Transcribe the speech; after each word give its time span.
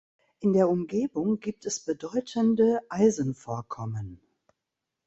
In 0.39 0.53
der 0.53 0.67
Umgebung 0.67 1.39
gibt 1.39 1.67
es 1.67 1.79
bedeutende 1.85 2.81
Eisenvorkommen. 2.89 4.19